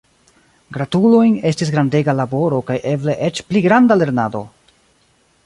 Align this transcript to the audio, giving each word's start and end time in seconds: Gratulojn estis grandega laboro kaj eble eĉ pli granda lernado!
Gratulojn 0.77 1.35
estis 1.49 1.71
grandega 1.75 2.15
laboro 2.21 2.63
kaj 2.71 2.79
eble 2.93 3.17
eĉ 3.29 3.43
pli 3.51 3.63
granda 3.69 4.01
lernado! 4.01 4.45